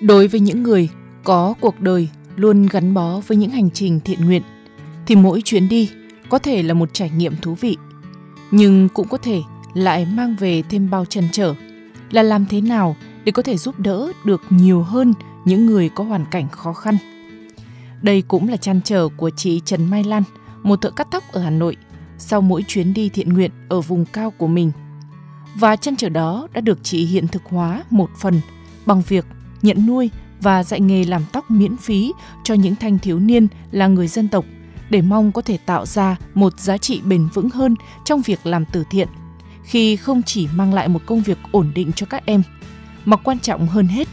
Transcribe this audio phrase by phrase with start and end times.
[0.00, 0.88] Đối với những người
[1.24, 4.42] có cuộc đời luôn gắn bó với những hành trình thiện nguyện
[5.06, 5.90] thì mỗi chuyến đi
[6.28, 7.76] có thể là một trải nghiệm thú vị
[8.50, 9.40] nhưng cũng có thể
[9.74, 11.54] lại mang về thêm bao trăn trở
[12.10, 16.04] là làm thế nào để có thể giúp đỡ được nhiều hơn những người có
[16.04, 16.96] hoàn cảnh khó khăn.
[18.02, 20.22] Đây cũng là trăn trở của chị Trần Mai Lan,
[20.62, 21.76] một thợ cắt tóc ở Hà Nội,
[22.18, 24.72] sau mỗi chuyến đi thiện nguyện ở vùng cao của mình.
[25.54, 28.40] Và trăn trở đó đã được chị hiện thực hóa một phần
[28.86, 29.26] bằng việc
[29.64, 32.12] nhận nuôi và dạy nghề làm tóc miễn phí
[32.44, 34.44] cho những thanh thiếu niên là người dân tộc,
[34.90, 38.64] để mong có thể tạo ra một giá trị bền vững hơn trong việc làm
[38.72, 39.08] từ thiện,
[39.64, 42.42] khi không chỉ mang lại một công việc ổn định cho các em
[43.04, 44.08] mà quan trọng hơn hết,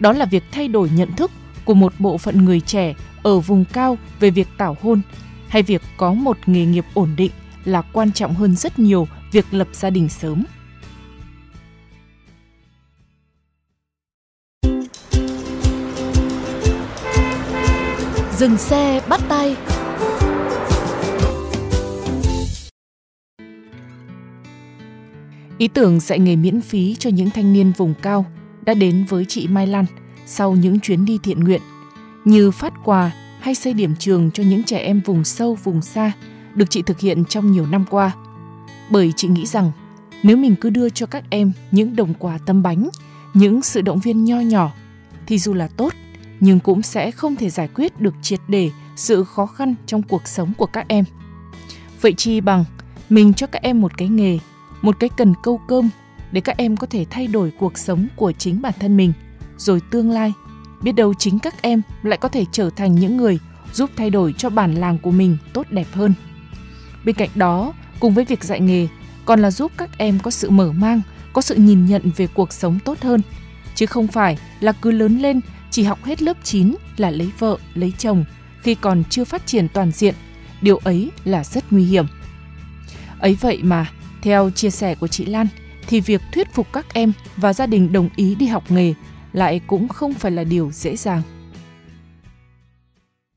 [0.00, 1.30] đó là việc thay đổi nhận thức
[1.64, 5.00] của một bộ phận người trẻ ở vùng cao về việc tảo hôn,
[5.48, 7.30] hay việc có một nghề nghiệp ổn định
[7.64, 10.44] là quan trọng hơn rất nhiều việc lập gia đình sớm.
[18.42, 19.56] Dừng xe bắt tay
[25.58, 28.26] Ý tưởng dạy nghề miễn phí cho những thanh niên vùng cao
[28.64, 29.84] đã đến với chị Mai Lan
[30.26, 31.60] sau những chuyến đi thiện nguyện,
[32.24, 36.12] như phát quà hay xây điểm trường cho những trẻ em vùng sâu, vùng xa,
[36.54, 38.12] được chị thực hiện trong nhiều năm qua.
[38.90, 39.72] Bởi chị nghĩ rằng,
[40.22, 42.88] nếu mình cứ đưa cho các em những đồng quà tâm bánh,
[43.34, 44.72] những sự động viên nho nhỏ,
[45.26, 45.92] thì dù là tốt,
[46.42, 50.28] nhưng cũng sẽ không thể giải quyết được triệt để sự khó khăn trong cuộc
[50.28, 51.04] sống của các em.
[52.00, 52.64] Vậy chi bằng
[53.08, 54.38] mình cho các em một cái nghề,
[54.82, 55.90] một cái cần câu cơm
[56.32, 59.12] để các em có thể thay đổi cuộc sống của chính bản thân mình,
[59.56, 60.32] rồi tương lai,
[60.82, 63.38] biết đâu chính các em lại có thể trở thành những người
[63.72, 66.14] giúp thay đổi cho bản làng của mình tốt đẹp hơn.
[67.04, 68.88] Bên cạnh đó, cùng với việc dạy nghề,
[69.24, 71.00] còn là giúp các em có sự mở mang,
[71.32, 73.20] có sự nhìn nhận về cuộc sống tốt hơn,
[73.74, 75.40] chứ không phải là cứ lớn lên
[75.72, 78.24] chỉ học hết lớp 9 là lấy vợ, lấy chồng
[78.62, 80.14] khi còn chưa phát triển toàn diện.
[80.60, 82.06] Điều ấy là rất nguy hiểm.
[83.18, 83.90] Ấy vậy mà,
[84.22, 85.46] theo chia sẻ của chị Lan,
[85.88, 88.94] thì việc thuyết phục các em và gia đình đồng ý đi học nghề
[89.32, 91.22] lại cũng không phải là điều dễ dàng.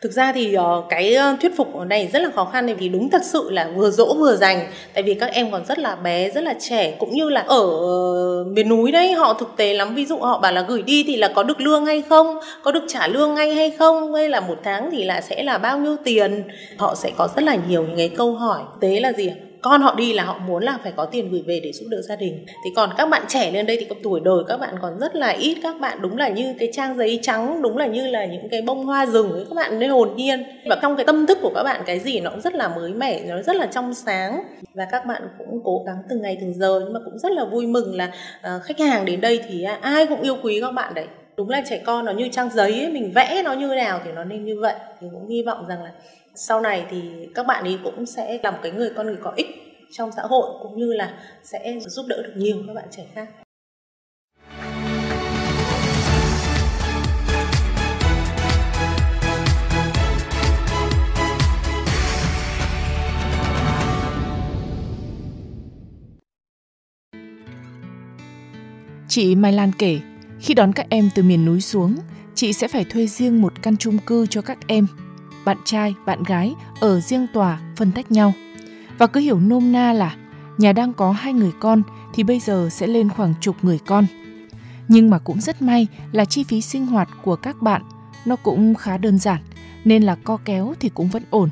[0.00, 3.10] Thực ra thì ờ, cái thuyết phục ở này rất là khó khăn vì đúng
[3.10, 4.66] thật sự là vừa dỗ vừa dành.
[4.94, 7.60] Tại vì các em còn rất là bé, rất là trẻ, cũng như là ở
[7.60, 9.94] ờ, miền núi đấy, họ thực tế lắm.
[9.94, 12.72] Ví dụ họ bảo là gửi đi thì là có được lương hay không, có
[12.72, 15.78] được trả lương ngay hay không, hay là một tháng thì là sẽ là bao
[15.78, 16.42] nhiêu tiền.
[16.76, 18.60] Họ sẽ có rất là nhiều những cái câu hỏi.
[18.72, 19.32] Thực tế là gì?
[19.62, 22.02] Con họ đi là họ muốn là phải có tiền gửi về để giúp đỡ
[22.02, 22.44] gia đình.
[22.46, 25.16] Thì còn các bạn trẻ lên đây thì có tuổi đời các bạn còn rất
[25.16, 25.58] là ít.
[25.62, 28.62] Các bạn đúng là như cái trang giấy trắng đúng là như là những cái
[28.62, 30.44] bông hoa rừng ấy các bạn nên hồn nhiên.
[30.66, 32.92] Và trong cái tâm thức của các bạn cái gì nó cũng rất là mới
[32.92, 34.42] mẻ nó rất là trong sáng.
[34.74, 36.80] Và các bạn cũng cố gắng từng ngày từng giờ.
[36.84, 38.12] Nhưng mà cũng rất là vui mừng là
[38.56, 41.06] uh, khách hàng đến đây thì uh, ai cũng yêu quý các bạn đấy
[41.38, 44.12] đúng là trẻ con nó như trang giấy ấy, mình vẽ nó như nào thì
[44.12, 44.74] nó nên như vậy.
[45.00, 45.92] Thì cũng hy vọng rằng là
[46.34, 49.46] sau này thì các bạn ấy cũng sẽ làm cái người con người có ích
[49.92, 53.28] trong xã hội cũng như là sẽ giúp đỡ được nhiều các bạn trẻ khác.
[69.08, 69.98] Chị Mai Lan kể,
[70.40, 71.96] khi đón các em từ miền núi xuống,
[72.34, 74.86] chị sẽ phải thuê riêng một căn chung cư cho các em.
[75.44, 78.32] Bạn trai, bạn gái ở riêng tòa phân tách nhau.
[78.98, 80.16] Và cứ hiểu nôm na là
[80.58, 81.82] nhà đang có hai người con
[82.14, 84.06] thì bây giờ sẽ lên khoảng chục người con.
[84.88, 87.82] Nhưng mà cũng rất may là chi phí sinh hoạt của các bạn
[88.24, 89.42] nó cũng khá đơn giản
[89.84, 91.48] nên là co kéo thì cũng vẫn ổn.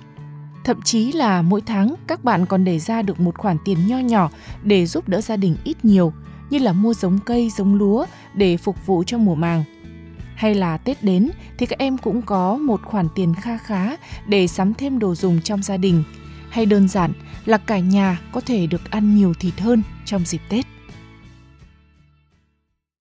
[0.64, 3.98] Thậm chí là mỗi tháng các bạn còn để ra được một khoản tiền nho
[3.98, 4.30] nhỏ
[4.62, 6.12] để giúp đỡ gia đình ít nhiều
[6.50, 9.64] như là mua giống cây, giống lúa để phục vụ cho mùa màng.
[10.34, 13.96] Hay là Tết đến thì các em cũng có một khoản tiền kha khá
[14.28, 16.02] để sắm thêm đồ dùng trong gia đình.
[16.50, 17.12] Hay đơn giản
[17.44, 20.66] là cả nhà có thể được ăn nhiều thịt hơn trong dịp Tết.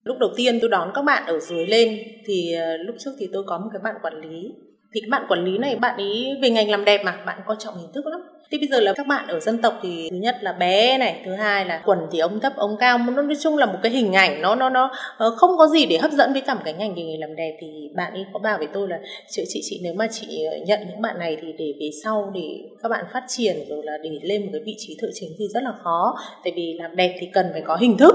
[0.06, 3.28] lúc đầu tiên tôi đón các bạn ở dưới lên thì ờ, lúc trước thì
[3.32, 4.52] tôi có một cái bạn quản lý
[4.94, 7.56] thì cái bạn quản lý này bạn ấy về ngành làm đẹp mà bạn coi
[7.58, 8.20] trọng hình thức lắm
[8.50, 11.22] Thế bây giờ là các bạn ở dân tộc thì thứ nhất là bé này,
[11.24, 13.92] thứ hai là quần thì ông thấp ông cao, nó nói chung là một cái
[13.92, 16.60] hình ảnh nó nó nó ờ, không có gì để hấp dẫn với cả một
[16.64, 17.56] cái ngành nghề làm đẹp.
[17.60, 18.98] Thì bạn ấy có bảo với tôi là
[19.28, 22.32] chị chị chị nếu mà chị ờ, nhận những bạn này thì để về sau
[22.34, 25.30] để các bạn phát triển rồi là để lên một cái vị trí thợ chính
[25.38, 26.18] thì rất là khó.
[26.44, 28.14] Tại vì làm đẹp thì cần phải có hình thức.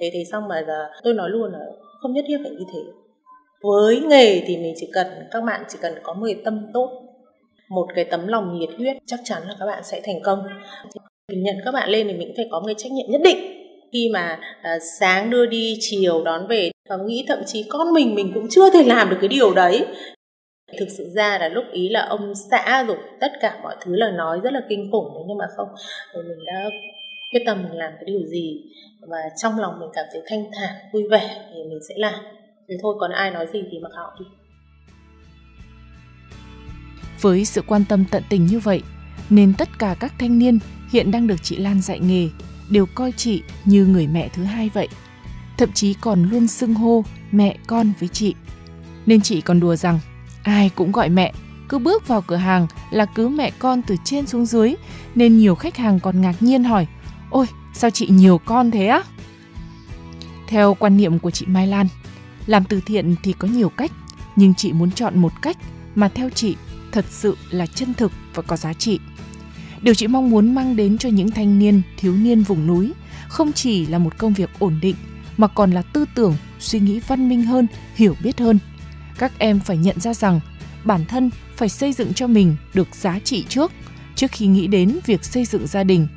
[0.00, 1.58] Thế thế xong mà giờ tôi nói luôn là
[2.00, 2.80] không nhất thiết phải như thế.
[3.62, 7.07] Với nghề thì mình chỉ cần các bạn chỉ cần có một cái tâm tốt
[7.70, 10.42] một cái tấm lòng nhiệt huyết chắc chắn là các bạn sẽ thành công.
[11.28, 13.38] Mình nhận các bạn lên thì mình phải có một cái trách nhiệm nhất định.
[13.92, 18.14] Khi mà uh, sáng đưa đi chiều đón về và nghĩ thậm chí con mình
[18.14, 19.86] mình cũng chưa thể làm được cái điều đấy.
[20.78, 24.10] Thực sự ra là lúc ý là ông xã rồi tất cả mọi thứ là
[24.10, 25.68] nói rất là kinh khủng đấy nhưng mà không
[26.14, 26.70] rồi mình đã
[27.32, 28.62] quyết tâm mình làm cái điều gì.
[29.00, 32.24] Và trong lòng mình cảm thấy thanh thản vui vẻ thì mình sẽ làm.
[32.68, 34.26] Thế thôi còn ai nói gì thì mặc họ đi
[37.20, 38.82] với sự quan tâm tận tình như vậy,
[39.30, 40.58] nên tất cả các thanh niên
[40.90, 42.28] hiện đang được chị Lan dạy nghề
[42.70, 44.88] đều coi chị như người mẹ thứ hai vậy.
[45.56, 48.34] Thậm chí còn luôn xưng hô mẹ con với chị.
[49.06, 49.98] Nên chị còn đùa rằng
[50.42, 51.32] ai cũng gọi mẹ,
[51.68, 54.74] cứ bước vào cửa hàng là cứ mẹ con từ trên xuống dưới
[55.14, 56.86] nên nhiều khách hàng còn ngạc nhiên hỏi
[57.30, 59.02] Ôi, sao chị nhiều con thế á?
[60.48, 61.86] Theo quan niệm của chị Mai Lan,
[62.46, 63.92] làm từ thiện thì có nhiều cách,
[64.36, 65.56] nhưng chị muốn chọn một cách
[65.94, 66.56] mà theo chị
[66.92, 69.00] thật sự là chân thực và có giá trị.
[69.82, 72.92] Điều chị mong muốn mang đến cho những thanh niên, thiếu niên vùng núi
[73.28, 74.96] không chỉ là một công việc ổn định
[75.36, 78.58] mà còn là tư tưởng, suy nghĩ văn minh hơn, hiểu biết hơn.
[79.18, 80.40] Các em phải nhận ra rằng
[80.84, 83.72] bản thân phải xây dựng cho mình được giá trị trước
[84.14, 86.08] trước khi nghĩ đến việc xây dựng gia đình.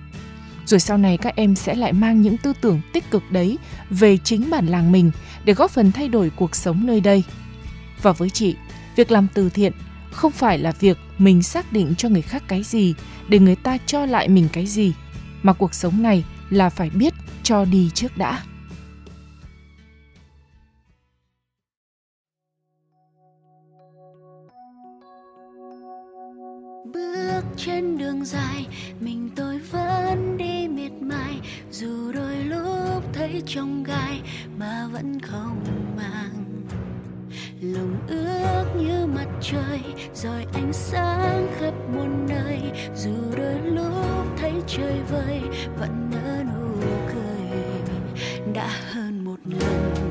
[0.65, 3.57] Rồi sau này các em sẽ lại mang những tư tưởng tích cực đấy
[3.89, 5.11] về chính bản làng mình
[5.45, 7.23] để góp phần thay đổi cuộc sống nơi đây.
[8.01, 8.55] Và với chị,
[8.95, 9.73] việc làm từ thiện
[10.11, 12.95] không phải là việc mình xác định cho người khác cái gì
[13.29, 14.93] để người ta cho lại mình cái gì,
[15.43, 17.13] mà cuộc sống này là phải biết
[17.43, 18.43] cho đi trước đã.
[26.93, 28.67] Bước trên đường dài,
[28.99, 31.39] mình tôi vẫn đi miệt mài.
[31.71, 34.21] Dù đôi lúc thấy trong gai,
[34.57, 35.63] mà vẫn không
[35.97, 36.43] mang
[37.61, 38.90] lòng ước như
[39.21, 39.81] mặt trời,
[40.13, 42.61] rồi ánh sáng khắp muôn nơi.
[42.95, 45.41] Dù đôi lúc thấy trời vơi
[45.79, 47.61] vẫn nở nụ cười.
[48.53, 50.10] Đã hơn một lần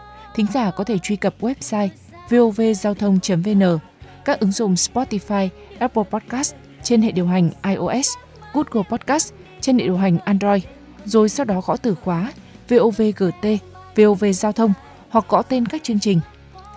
[0.35, 1.89] thính giả có thể truy cập website
[2.29, 3.77] vovgiao thông.vn,
[4.25, 8.09] các ứng dụng Spotify, Apple Podcast trên hệ điều hành iOS,
[8.53, 10.63] Google Podcast trên hệ điều hành Android,
[11.05, 12.31] rồi sau đó gõ từ khóa
[12.69, 13.45] VOVGT,
[13.95, 14.73] VOV Giao thông
[15.09, 16.19] hoặc gõ tên các chương trình.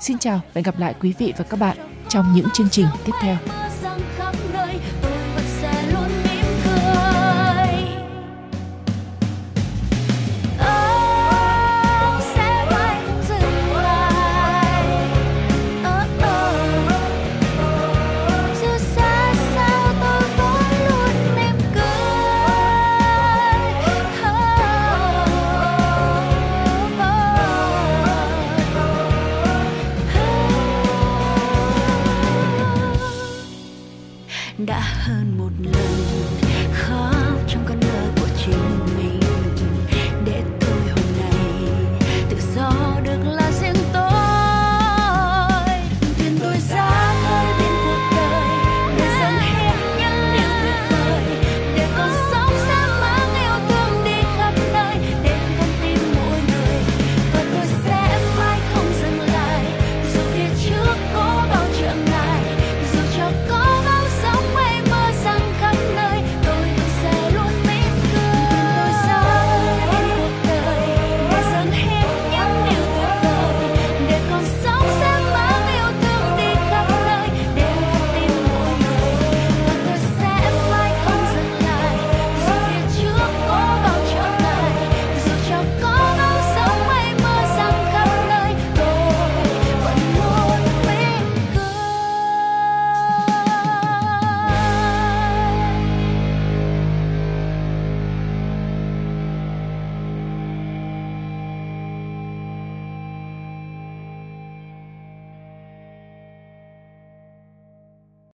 [0.01, 1.77] Xin chào và hẹn gặp lại quý vị và các bạn
[2.09, 3.64] trong những chương trình tiếp theo.